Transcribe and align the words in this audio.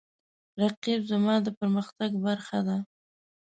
رقیب 0.61 0.99
زما 1.11 1.35
د 1.45 1.47
پرمختګ 1.59 2.11
برخه 2.25 2.59
ده 2.67 2.77